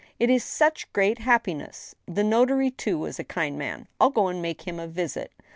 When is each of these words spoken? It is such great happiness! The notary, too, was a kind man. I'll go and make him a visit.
It 0.19 0.31
is 0.31 0.43
such 0.43 0.91
great 0.93 1.19
happiness! 1.19 1.93
The 2.07 2.23
notary, 2.23 2.71
too, 2.71 2.97
was 2.97 3.19
a 3.19 3.23
kind 3.23 3.55
man. 3.55 3.87
I'll 3.99 4.09
go 4.09 4.29
and 4.29 4.41
make 4.41 4.63
him 4.67 4.79
a 4.79 4.87
visit. 4.87 5.31